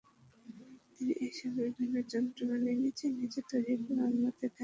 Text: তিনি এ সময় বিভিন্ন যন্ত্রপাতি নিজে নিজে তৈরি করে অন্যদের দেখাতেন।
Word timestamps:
তিনি 0.95 1.13
এ 1.19 1.37
সময় 1.37 1.69
বিভিন্ন 1.69 1.95
যন্ত্রপাতি 2.11 2.71
নিজে 2.83 3.05
নিজে 3.19 3.39
তৈরি 3.49 3.73
করে 3.77 4.01
অন্যদের 4.01 4.19
দেখাতেন। 4.39 4.59